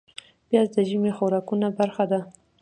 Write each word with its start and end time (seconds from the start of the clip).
پیاز 0.47 0.67
د 0.75 0.77
ژمي 0.89 1.11
خوراکونو 1.17 1.67
برخه 1.79 2.05
ده 2.11 2.19